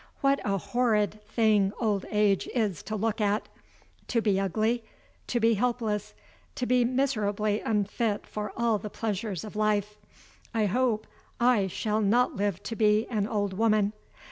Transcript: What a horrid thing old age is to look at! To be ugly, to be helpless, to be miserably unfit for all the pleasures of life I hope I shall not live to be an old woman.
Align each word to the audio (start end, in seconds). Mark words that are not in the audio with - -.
What 0.21 0.39
a 0.43 0.57
horrid 0.57 1.23
thing 1.27 1.73
old 1.79 2.07
age 2.09 2.49
is 2.55 2.81
to 2.81 2.95
look 2.95 3.21
at! 3.21 3.47
To 4.07 4.19
be 4.19 4.39
ugly, 4.39 4.83
to 5.27 5.39
be 5.39 5.53
helpless, 5.53 6.15
to 6.55 6.65
be 6.65 6.83
miserably 6.83 7.59
unfit 7.61 8.25
for 8.25 8.51
all 8.57 8.79
the 8.79 8.89
pleasures 8.89 9.43
of 9.43 9.55
life 9.55 9.99
I 10.55 10.65
hope 10.65 11.05
I 11.39 11.67
shall 11.67 12.01
not 12.01 12.35
live 12.35 12.63
to 12.63 12.75
be 12.75 13.05
an 13.11 13.27
old 13.27 13.53
woman. 13.53 13.93